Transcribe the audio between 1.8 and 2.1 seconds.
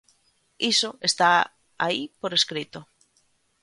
aí